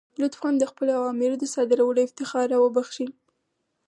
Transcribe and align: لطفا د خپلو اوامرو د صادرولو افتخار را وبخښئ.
لطفا 0.21 0.49
د 0.59 0.63
خپلو 0.71 0.91
اوامرو 0.99 1.35
د 1.39 1.45
صادرولو 1.53 1.99
افتخار 2.07 2.45
را 2.53 2.57
وبخښئ. 2.61 3.07